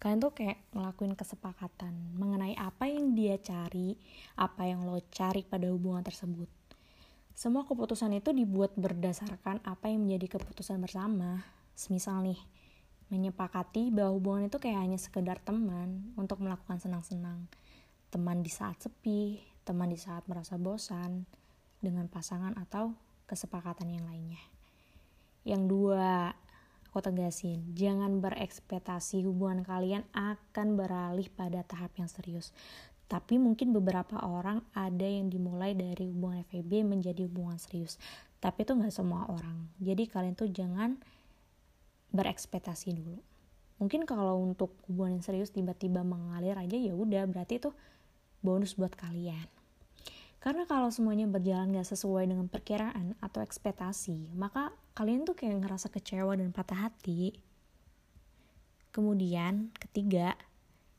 kalian 0.00 0.18
tuh 0.18 0.32
kayak 0.32 0.58
ngelakuin 0.72 1.12
kesepakatan 1.14 1.92
mengenai 2.16 2.56
apa 2.56 2.88
yang 2.88 3.12
dia 3.12 3.36
cari 3.36 3.94
apa 4.34 4.66
yang 4.66 4.88
lo 4.88 4.98
cari 5.12 5.44
pada 5.44 5.68
hubungan 5.68 6.00
tersebut 6.00 6.48
semua 7.36 7.68
keputusan 7.68 8.16
itu 8.16 8.32
dibuat 8.32 8.72
berdasarkan 8.74 9.60
apa 9.62 9.92
yang 9.92 10.08
menjadi 10.08 10.40
keputusan 10.40 10.80
bersama 10.80 11.44
semisal 11.76 12.24
nih 12.24 12.40
menyepakati 13.10 13.90
bahwa 13.90 14.14
hubungan 14.16 14.46
itu 14.46 14.62
kayak 14.62 14.86
hanya 14.86 14.98
sekedar 14.98 15.42
teman 15.42 16.14
untuk 16.14 16.38
melakukan 16.38 16.78
senang-senang. 16.78 17.50
Teman 18.08 18.46
di 18.46 18.50
saat 18.50 18.78
sepi, 18.78 19.42
teman 19.66 19.90
di 19.90 19.98
saat 19.98 20.22
merasa 20.30 20.54
bosan 20.54 21.26
dengan 21.82 22.06
pasangan 22.06 22.54
atau 22.54 22.94
kesepakatan 23.26 23.90
yang 23.90 24.06
lainnya. 24.06 24.42
Yang 25.42 25.62
dua, 25.66 26.34
aku 26.90 27.00
tegasin, 27.00 27.62
jangan 27.78 28.18
berekspektasi 28.18 29.22
hubungan 29.24 29.62
kalian 29.62 30.02
akan 30.10 30.74
beralih 30.74 31.30
pada 31.30 31.62
tahap 31.62 31.94
yang 31.96 32.10
serius. 32.10 32.50
Tapi 33.06 33.38
mungkin 33.38 33.70
beberapa 33.70 34.18
orang 34.22 34.66
ada 34.74 35.06
yang 35.06 35.30
dimulai 35.30 35.74
dari 35.78 36.10
hubungan 36.10 36.42
FVB 36.50 36.82
menjadi 36.82 37.26
hubungan 37.30 37.58
serius. 37.62 37.96
Tapi 38.42 38.66
itu 38.66 38.74
nggak 38.74 38.94
semua 38.94 39.30
orang. 39.30 39.70
Jadi 39.78 40.10
kalian 40.10 40.34
tuh 40.34 40.50
jangan 40.50 40.98
berekspektasi 42.10 42.94
dulu 42.94 43.22
mungkin 43.80 44.04
kalau 44.04 44.36
untuk 44.36 44.76
hubungan 44.86 45.18
yang 45.18 45.24
serius 45.24 45.50
tiba-tiba 45.50 46.04
mengalir 46.04 46.52
aja 46.52 46.76
ya 46.76 46.92
udah 46.92 47.24
berarti 47.24 47.56
itu 47.56 47.72
bonus 48.44 48.76
buat 48.76 48.92
kalian 48.92 49.48
karena 50.40 50.68
kalau 50.68 50.92
semuanya 50.92 51.24
berjalan 51.28 51.72
gak 51.72 51.88
sesuai 51.88 52.28
dengan 52.28 52.46
perkiraan 52.52 53.16
atau 53.24 53.40
ekspektasi 53.40 54.36
maka 54.36 54.76
kalian 55.00 55.24
tuh 55.24 55.32
kayak 55.32 55.64
ngerasa 55.64 55.88
kecewa 55.88 56.36
dan 56.36 56.52
patah 56.52 56.92
hati. 56.92 57.40
Kemudian 58.92 59.72
ketiga 59.80 60.36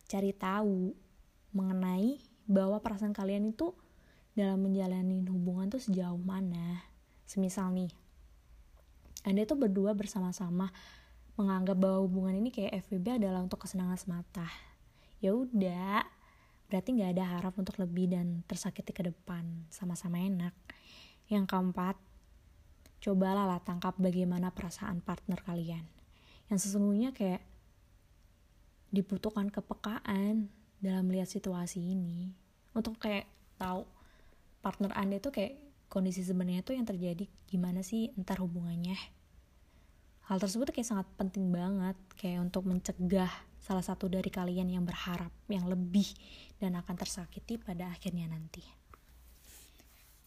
cari 0.09 0.33
tahu 0.33 0.97
mengenai 1.53 2.17
bahwa 2.49 2.81
perasaan 2.81 3.13
kalian 3.13 3.53
itu 3.53 3.77
dalam 4.33 4.65
menjalani 4.65 5.21
hubungan 5.29 5.69
tuh 5.69 5.77
sejauh 5.77 6.17
mana. 6.17 6.81
Semisal 7.29 7.69
nih 7.77 7.93
anda 9.21 9.45
itu 9.45 9.53
berdua 9.53 9.93
bersama-sama 9.93 10.73
menganggap 11.37 11.77
bahwa 11.77 12.09
hubungan 12.09 12.41
ini 12.41 12.49
kayak 12.49 12.89
FBB 12.89 13.21
adalah 13.21 13.45
untuk 13.45 13.61
kesenangan 13.61 13.97
semata. 14.01 14.49
Ya 15.21 15.37
udah 15.37 16.01
berarti 16.65 16.97
nggak 16.97 17.11
ada 17.17 17.25
harap 17.37 17.53
untuk 17.53 17.77
lebih 17.77 18.09
dan 18.09 18.41
tersakiti 18.49 18.89
ke 18.89 19.05
depan. 19.05 19.45
Sama-sama 19.69 20.17
enak. 20.17 20.57
Yang 21.29 21.53
keempat 21.53 22.01
cobalah 23.01 23.49
lah 23.49 23.59
tangkap 23.65 23.97
bagaimana 23.97 24.53
perasaan 24.53 25.01
partner 25.01 25.41
kalian. 25.41 25.83
Yang 26.47 26.69
sesungguhnya 26.69 27.11
kayak 27.11 27.41
dibutuhkan 28.93 29.49
kepekaan 29.49 30.53
dalam 30.77 31.03
melihat 31.09 31.27
situasi 31.27 31.81
ini. 31.81 32.29
Untuk 32.77 33.01
kayak 33.01 33.25
tahu 33.57 33.83
partner 34.61 34.93
anda 34.93 35.17
itu 35.17 35.33
kayak 35.33 35.57
kondisi 35.89 36.21
sebenarnya 36.21 36.61
tuh 36.61 36.77
yang 36.77 36.85
terjadi 36.85 37.25
gimana 37.49 37.81
sih 37.81 38.13
entar 38.13 38.37
hubungannya. 38.39 38.95
Hal 40.29 40.37
tersebut 40.39 40.71
kayak 40.71 40.87
sangat 40.87 41.07
penting 41.17 41.51
banget 41.51 41.97
kayak 42.15 42.45
untuk 42.45 42.63
mencegah 42.69 43.27
salah 43.59 43.83
satu 43.83 44.07
dari 44.07 44.29
kalian 44.31 44.71
yang 44.71 44.85
berharap 44.87 45.33
yang 45.51 45.67
lebih 45.67 46.07
dan 46.61 46.77
akan 46.77 46.95
tersakiti 46.95 47.59
pada 47.59 47.91
akhirnya 47.91 48.29
nanti. 48.31 48.63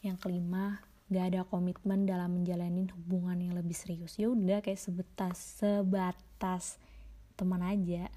Yang 0.05 0.21
kelima 0.21 0.94
gak 1.15 1.31
ada 1.31 1.41
komitmen 1.47 2.11
dalam 2.11 2.43
menjalani 2.43 2.91
hubungan 2.91 3.39
yang 3.39 3.55
lebih 3.55 3.79
serius. 3.79 4.19
Ya 4.19 4.27
udah 4.27 4.59
kayak 4.59 4.83
sebatas 4.83 5.63
sebatas 5.63 6.83
teman 7.39 7.63
aja. 7.63 8.11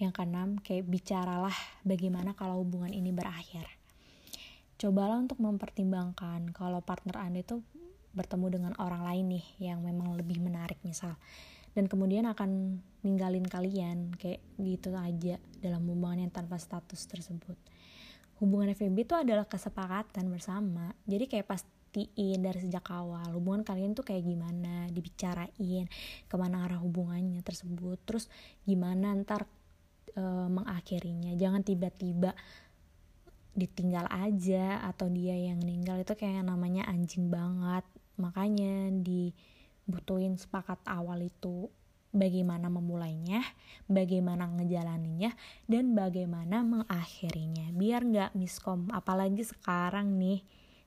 Yang 0.00 0.12
keenam 0.16 0.56
kayak 0.56 0.88
bicaralah 0.88 1.52
bagaimana 1.84 2.32
kalau 2.32 2.64
hubungan 2.64 2.96
ini 2.96 3.12
berakhir. 3.12 3.68
Cobalah 4.80 5.20
untuk 5.20 5.36
mempertimbangkan 5.40 6.52
kalau 6.56 6.80
partner 6.80 7.20
anda 7.20 7.44
itu 7.44 7.60
bertemu 8.16 8.46
dengan 8.48 8.72
orang 8.80 9.04
lain 9.04 9.24
nih 9.36 9.46
yang 9.60 9.84
memang 9.84 10.16
lebih 10.16 10.40
menarik 10.40 10.80
misal. 10.80 11.20
Dan 11.76 11.92
kemudian 11.92 12.24
akan 12.24 12.80
ninggalin 13.04 13.44
kalian 13.44 14.16
kayak 14.16 14.40
gitu 14.56 14.96
aja 14.96 15.36
dalam 15.60 15.84
hubungan 15.84 16.24
yang 16.24 16.32
tanpa 16.32 16.56
status 16.56 17.04
tersebut 17.04 17.56
hubungan 18.40 18.72
FVB 18.76 19.08
itu 19.08 19.14
adalah 19.16 19.48
kesepakatan 19.48 20.28
bersama. 20.28 20.92
Jadi 21.08 21.24
kayak 21.24 21.48
pastiin 21.48 22.44
dari 22.44 22.60
sejak 22.60 22.84
awal 22.92 23.32
hubungan 23.32 23.64
kalian 23.64 23.96
tuh 23.96 24.04
kayak 24.04 24.24
gimana 24.24 24.88
dibicarain 24.92 25.88
ke 26.28 26.34
mana 26.36 26.68
arah 26.68 26.80
hubungannya 26.80 27.40
tersebut 27.40 27.96
terus 28.04 28.28
gimana 28.68 29.16
ntar 29.24 29.48
e, 30.12 30.22
mengakhirinya. 30.52 31.32
Jangan 31.40 31.64
tiba-tiba 31.64 32.36
ditinggal 33.56 34.04
aja 34.12 34.84
atau 34.84 35.08
dia 35.08 35.32
yang 35.32 35.56
meninggal 35.56 36.04
itu 36.04 36.12
kayak 36.12 36.44
namanya 36.44 36.84
anjing 36.84 37.32
banget. 37.32 37.88
Makanya 38.20 38.92
dibutuhin 39.00 40.36
sepakat 40.36 40.84
awal 40.84 41.24
itu 41.24 41.72
bagaimana 42.16 42.72
memulainya, 42.72 43.44
bagaimana 43.84 44.48
ngejalaninya, 44.48 45.36
dan 45.68 45.92
bagaimana 45.92 46.64
mengakhirinya. 46.64 47.70
Biar 47.76 48.02
nggak 48.08 48.32
miskom, 48.32 48.88
apalagi 48.90 49.44
sekarang 49.44 50.16
nih 50.16 50.40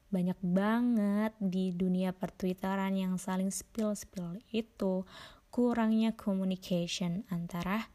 banyak 0.09 0.39
banget 0.41 1.37
di 1.37 1.69
dunia 1.69 2.09
pertwitteran 2.09 2.97
yang 2.97 3.21
saling 3.21 3.53
spill-spill 3.53 4.41
itu 4.49 5.05
kurangnya 5.53 6.17
communication 6.17 7.21
antara 7.29 7.85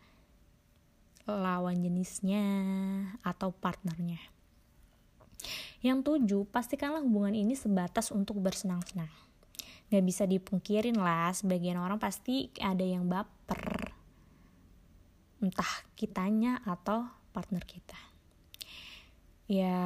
lawan 1.27 1.83
jenisnya 1.83 2.47
atau 3.27 3.51
partnernya. 3.51 4.23
Yang 5.83 5.99
tujuh, 6.07 6.43
pastikanlah 6.49 7.03
hubungan 7.03 7.35
ini 7.37 7.53
sebatas 7.59 8.09
untuk 8.15 8.41
bersenang-senang 8.41 9.24
nggak 9.95 10.11
bisa 10.11 10.27
dipungkirin 10.27 10.99
lah. 10.99 11.31
Sebagian 11.31 11.79
orang 11.79 12.03
pasti 12.03 12.51
ada 12.59 12.83
yang 12.83 13.07
baper. 13.07 13.95
Entah 15.39 15.87
kitanya 15.95 16.59
atau 16.67 17.07
partner 17.31 17.63
kita. 17.63 17.95
Ya 19.47 19.79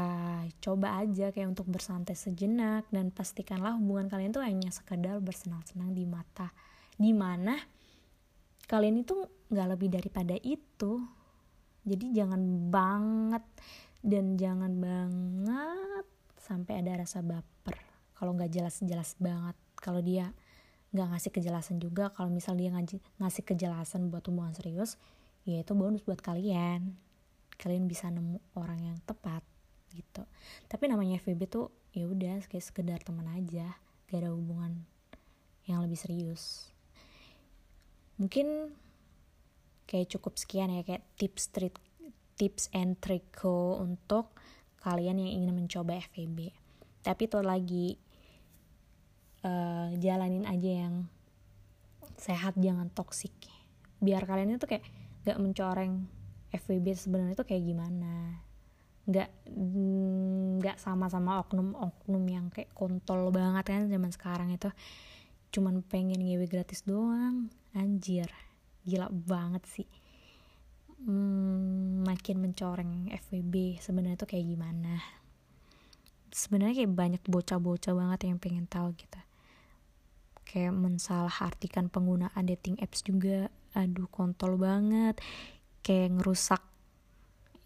coba 0.65 1.05
aja 1.05 1.29
kayak 1.29 1.53
untuk 1.53 1.69
bersantai 1.69 2.17
sejenak 2.17 2.89
dan 2.89 3.13
pastikanlah 3.13 3.77
hubungan 3.77 4.09
kalian 4.09 4.33
tuh 4.33 4.41
hanya 4.41 4.73
sekedar 4.73 5.21
bersenang-senang 5.21 5.93
di 5.93 6.09
mata. 6.09 6.57
Di 6.97 7.13
mana 7.13 7.61
kalian 8.65 9.05
itu 9.05 9.29
nggak 9.53 9.69
lebih 9.77 9.93
daripada 9.93 10.41
itu. 10.41 11.05
Jadi 11.85 12.17
jangan 12.17 12.73
banget 12.73 13.45
dan 14.01 14.41
jangan 14.41 14.73
banget 14.73 16.07
sampai 16.41 16.81
ada 16.81 17.05
rasa 17.05 17.21
baper. 17.21 17.77
Kalau 18.17 18.33
nggak 18.33 18.49
jelas-jelas 18.49 19.21
banget 19.21 19.68
kalau 19.79 20.03
dia 20.03 20.35
nggak 20.89 21.09
ngasih 21.15 21.31
kejelasan 21.33 21.77
juga 21.79 22.09
kalau 22.17 22.33
misal 22.33 22.57
dia 22.57 22.73
ngasih 23.21 23.45
kejelasan 23.45 24.09
buat 24.09 24.25
hubungan 24.25 24.57
serius 24.57 24.97
ya 25.45 25.61
itu 25.65 25.73
bonus 25.73 26.05
buat 26.05 26.21
kalian. 26.21 26.97
Kalian 27.59 27.91
bisa 27.91 28.07
nemu 28.07 28.39
orang 28.55 28.79
yang 28.79 28.99
tepat 29.03 29.43
gitu. 29.91 30.23
Tapi 30.71 30.85
namanya 30.87 31.19
FVB 31.19 31.51
tuh 31.51 31.73
ya 31.91 32.07
udah 32.07 32.45
kayak 32.47 32.63
sekedar 32.63 33.01
teman 33.03 33.27
aja. 33.35 33.75
Gak 34.09 34.23
ada 34.23 34.31
hubungan 34.31 34.87
yang 35.67 35.83
lebih 35.83 35.99
serius. 35.99 36.71
Mungkin 38.21 38.71
kayak 39.89 40.13
cukup 40.13 40.37
sekian 40.37 40.71
ya 40.71 40.85
kayak 40.85 41.03
tips 41.17 41.49
trik 41.51 41.77
tips 42.37 42.69
and 42.77 43.01
trick 43.01 43.25
untuk 43.81 44.31
kalian 44.85 45.19
yang 45.19 45.43
ingin 45.43 45.53
mencoba 45.57 45.99
FVB 46.13 46.53
tapi 47.03 47.25
itu 47.25 47.41
lagi 47.41 47.97
uh, 49.45 49.93
jalanin 49.99 50.47
aja 50.49 50.89
yang 50.89 50.95
sehat 52.19 52.59
jangan 52.59 52.91
toksik 52.91 53.35
biar 53.99 54.23
kalian 54.27 54.59
itu 54.59 54.67
kayak 54.67 54.87
gak 55.27 55.39
mencoreng 55.43 56.07
FWB 56.55 56.87
sebenarnya 56.97 57.37
itu 57.37 57.45
kayak 57.45 57.65
gimana. 57.65 58.41
Nggak 59.09 59.31
nggak 60.61 60.77
sama-sama 60.81 61.41
oknum-oknum 61.45 62.25
yang 62.29 62.47
kayak 62.49 62.73
kontol 62.73 63.29
banget 63.29 63.65
kan 63.69 63.89
zaman 63.89 64.13
sekarang 64.13 64.49
itu. 64.53 64.73
Cuman 65.53 65.85
pengen 65.85 66.25
ngewe 66.25 66.49
gratis 66.49 66.85
doang. 66.89 67.53
Anjir 67.77 68.33
gila 68.89 69.13
banget 69.13 69.65
sih. 69.69 69.89
Hmm, 71.05 72.01
makin 72.03 72.41
mencoreng 72.41 73.13
FWB 73.29 73.79
sebenarnya 73.85 74.17
itu 74.17 74.29
kayak 74.29 74.47
gimana? 74.49 75.05
Sebenarnya 76.33 76.85
kayak 76.85 76.93
banyak 76.97 77.23
bocah-bocah 77.29 77.93
banget 77.93 78.21
yang 78.29 78.41
pengen 78.41 78.65
tahu 78.65 78.97
gitu 78.97 79.21
kayak 80.49 80.73
mensalahartikan 80.73 81.93
penggunaan 81.93 82.49
dating 82.49 82.81
apps 82.81 83.05
juga. 83.05 83.53
Aduh 83.77 84.09
kontol 84.09 84.57
banget. 84.57 85.21
Kayak 85.85 86.19
ngerusak 86.19 86.63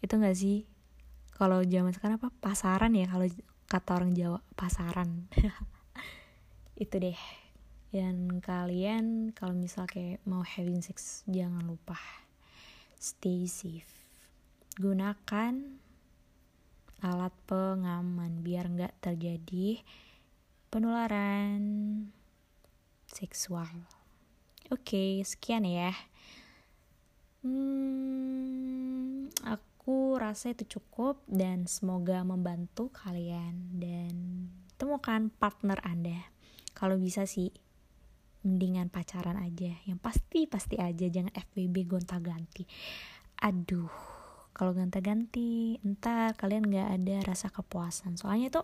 itu 0.03 0.13
gak 0.19 0.35
sih? 0.35 0.67
Kalau 1.33 1.63
zaman 1.63 1.95
sekarang 1.95 2.19
apa? 2.19 2.29
Pasaran 2.43 2.91
ya 2.91 3.07
kalau 3.07 3.25
kata 3.71 3.89
orang 3.95 4.11
Jawa 4.11 4.43
pasaran. 4.59 5.31
Itu 6.83 6.99
deh. 6.99 7.17
Dan 7.89 8.41
kalian 8.43 9.31
kalau 9.31 9.55
misal 9.55 9.87
kayak 9.87 10.19
mau 10.27 10.43
having 10.43 10.83
sex 10.83 11.23
jangan 11.25 11.63
lupa. 11.63 11.97
Stay 12.99 13.47
safe. 13.47 13.89
Gunakan 14.77 15.79
alat 17.03 17.35
pengaman 17.45 18.41
biar 18.41 18.71
nggak 18.71 19.03
terjadi 19.03 19.83
penularan 20.71 21.61
seksual. 23.23 23.71
Oke, 24.67 25.23
sekian 25.23 25.63
ya. 25.63 25.95
Hmm, 27.43 29.31
aku 29.47 30.19
rasa 30.19 30.51
itu 30.51 30.79
cukup 30.79 31.23
dan 31.31 31.67
semoga 31.67 32.19
membantu 32.27 32.91
kalian 32.91 33.79
dan 33.79 34.47
temukan 34.75 35.31
partner 35.39 35.79
Anda. 35.87 36.19
Kalau 36.75 36.99
bisa 36.99 37.23
sih 37.23 37.51
mendingan 38.43 38.91
pacaran 38.91 39.39
aja. 39.39 39.71
Yang 39.87 39.99
pasti 40.03 40.39
pasti 40.51 40.75
aja 40.75 41.07
jangan 41.07 41.31
FBB 41.31 41.87
gonta-ganti. 41.87 42.67
Aduh, 43.39 43.91
kalau 44.51 44.75
gonta-ganti, 44.75 45.79
entar 45.81 46.35
kalian 46.35 46.67
nggak 46.67 46.89
ada 46.99 47.15
rasa 47.23 47.47
kepuasan. 47.49 48.19
Soalnya 48.19 48.51
itu 48.51 48.61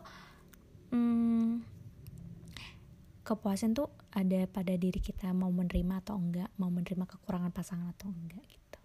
hmm, 0.92 1.79
kepuasan 3.30 3.78
tuh 3.78 3.94
ada 4.10 4.50
pada 4.50 4.74
diri 4.74 4.98
kita 4.98 5.30
mau 5.38 5.54
menerima 5.54 6.02
atau 6.02 6.18
enggak 6.18 6.50
mau 6.58 6.74
menerima 6.74 7.06
kekurangan 7.06 7.54
pasangan 7.54 7.94
atau 7.94 8.10
enggak 8.10 8.42
gitu. 8.50 8.80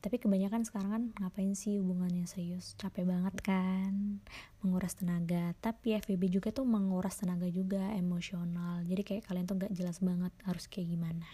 Tapi 0.00 0.16
kebanyakan 0.16 0.64
sekarang 0.64 0.90
kan 0.94 1.04
ngapain 1.18 1.52
sih 1.58 1.76
hubungannya 1.76 2.24
serius? 2.24 2.78
Capek 2.78 3.04
banget 3.04 3.34
kan 3.42 4.22
menguras 4.62 4.94
tenaga. 4.96 5.52
Tapi 5.58 5.98
FVB 5.98 6.30
juga 6.30 6.48
tuh 6.54 6.64
menguras 6.64 7.18
tenaga 7.18 7.50
juga 7.50 7.92
emosional. 7.98 8.80
Jadi 8.86 9.02
kayak 9.02 9.22
kalian 9.28 9.44
tuh 9.44 9.60
nggak 9.60 9.74
jelas 9.76 9.98
banget 10.00 10.32
harus 10.46 10.64
kayak 10.70 10.88
gimana. 10.94 11.26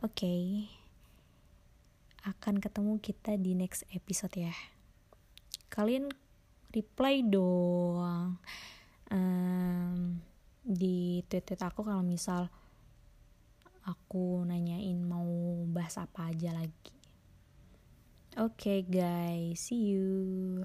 Oke. 0.00 0.14
Okay. 0.14 0.44
akan 2.22 2.62
ketemu 2.62 3.02
kita 3.02 3.34
di 3.34 3.58
next 3.58 3.82
episode 3.90 4.30
ya. 4.38 4.54
Kalian 5.74 6.06
reply 6.70 7.18
dong. 7.26 8.38
Um, 9.10 10.22
di 10.62 11.26
tweet-tweet 11.26 11.58
aku 11.58 11.82
kalau 11.82 12.06
misal 12.06 12.46
aku 13.82 14.46
nanyain 14.46 14.98
mau 15.02 15.26
bahas 15.66 15.98
apa 15.98 16.30
aja 16.30 16.54
lagi. 16.54 16.94
Oke 18.38 18.80
okay, 18.80 18.80
guys, 18.86 19.68
see 19.68 19.92
you. 19.92 20.62